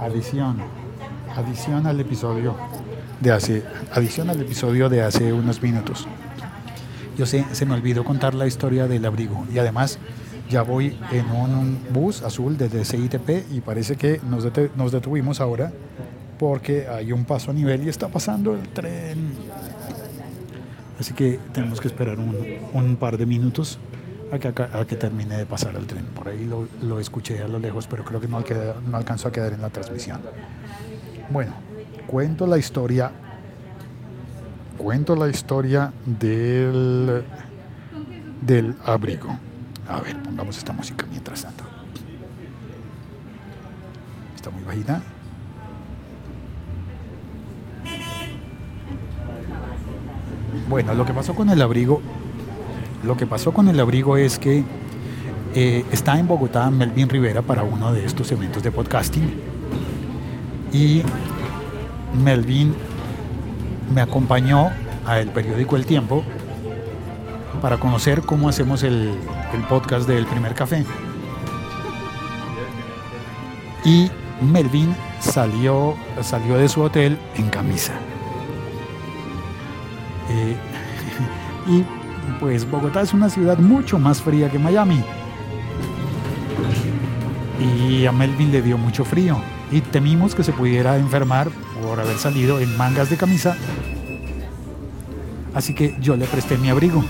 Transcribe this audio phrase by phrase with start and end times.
[0.00, 0.56] Adición.
[1.36, 2.56] Adición al episodio
[3.20, 3.62] de hace.
[3.92, 6.06] Adición al episodio de hace unos minutos.
[7.16, 9.46] Yo sé, se me olvidó contar la historia del abrigo.
[9.52, 9.98] Y además,
[10.50, 14.46] ya voy en un bus azul desde CITP y parece que nos,
[14.76, 15.72] nos detuvimos ahora
[16.38, 19.32] porque hay un paso a nivel y está pasando el tren.
[20.98, 22.36] Así que tenemos que esperar un,
[22.74, 23.78] un par de minutos
[24.32, 26.04] a que, a que termine de pasar el tren.
[26.06, 28.42] Por ahí lo, lo escuché a lo lejos, pero creo que no,
[28.88, 30.20] no alcanzó a quedar en la transmisión.
[31.30, 31.52] Bueno,
[32.06, 33.10] cuento la historia.
[34.78, 37.24] Cuento la historia del,
[38.42, 39.38] del abrigo.
[39.88, 41.64] A ver, pongamos esta música mientras tanto.
[44.34, 45.02] Está muy bajita.
[50.68, 52.02] Bueno, lo que pasó con el abrigo,
[53.06, 54.64] lo que pasó con el abrigo es que
[55.54, 59.32] eh, está en Bogotá Melvin Rivera para uno de estos eventos de podcasting
[60.72, 61.02] y
[62.22, 62.74] Melvin
[63.94, 64.70] me acompañó
[65.06, 66.24] al periódico El Tiempo
[67.62, 69.14] para conocer cómo hacemos el,
[69.54, 70.84] el podcast del primer café.
[73.84, 74.10] Y
[74.40, 77.92] Melvin salió, salió de su hotel en camisa.
[80.28, 80.56] Eh,
[81.68, 81.84] y
[82.40, 85.02] pues Bogotá es una ciudad mucho más fría que Miami.
[87.60, 91.48] Y a Melvin le dio mucho frío y temimos que se pudiera enfermar
[91.82, 93.56] por haber salido en mangas de camisa.
[95.54, 97.02] Así que yo le presté mi abrigo.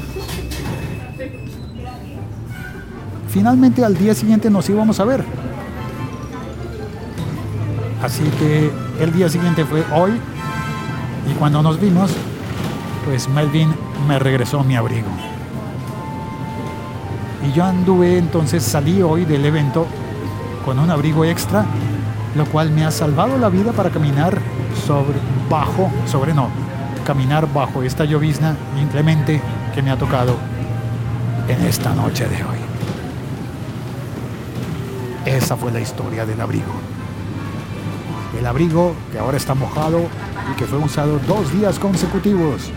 [3.28, 5.24] Finalmente al día siguiente nos íbamos a ver.
[8.02, 10.12] Así que el día siguiente fue hoy
[11.30, 12.12] y cuando nos vimos,
[13.06, 13.72] pues Melvin
[14.08, 15.06] me regresó mi abrigo.
[17.46, 19.86] Y yo anduve, entonces salí hoy del evento
[20.64, 21.64] con un abrigo extra,
[22.34, 24.36] lo cual me ha salvado la vida para caminar
[24.84, 26.48] sobre, bajo, sobre no,
[27.06, 29.41] caminar bajo esta llovizna inclemente
[29.72, 30.34] que me ha tocado
[31.47, 32.58] en esta noche de hoy.
[35.26, 36.72] Esa fue la historia del abrigo.
[38.36, 40.00] El abrigo que ahora está mojado
[40.52, 42.72] y que fue usado dos días consecutivos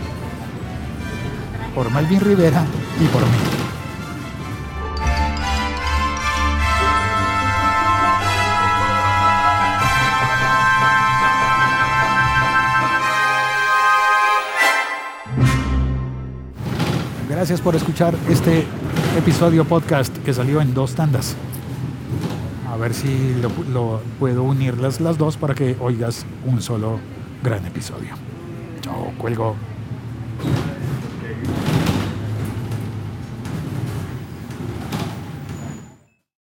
[1.74, 2.64] por Melvin Rivera
[3.00, 3.60] y por mí.
[17.40, 18.66] Gracias por escuchar este
[19.16, 21.36] episodio podcast que salió en dos tandas.
[22.70, 23.34] A ver si
[23.72, 27.00] lo, puedo unirlas las dos para que oigas un solo
[27.42, 28.14] gran episodio.
[28.82, 29.56] Chao, cuelgo.